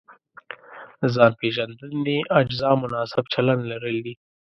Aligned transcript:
د 0.99 1.01
ځان 1.15 1.31
پېژندنې 1.39 2.17
اجزا 2.39 2.71
مناسب 2.83 3.23
چلند 3.33 3.61
لرل 3.71 3.97
دي. 4.05 4.13